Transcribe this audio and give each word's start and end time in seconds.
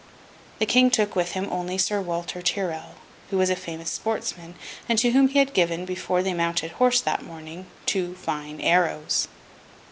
The 0.57 0.65
King 0.65 0.89
took 0.89 1.15
with 1.15 1.33
him 1.33 1.47
only 1.51 1.77
Sir 1.77 2.01
Walter 2.01 2.41
Tyrrel, 2.41 2.95
who 3.29 3.37
was 3.37 3.51
a 3.51 3.55
famous 3.55 3.91
sportsman, 3.91 4.55
and 4.89 4.97
to 4.97 5.11
whom 5.11 5.27
he 5.27 5.37
had 5.37 5.53
given, 5.53 5.85
before 5.85 6.23
they 6.23 6.33
mounted 6.33 6.71
horse 6.71 6.99
that 7.01 7.21
morning, 7.23 7.67
two 7.85 8.15
fine 8.15 8.59
arrows. 8.61 9.27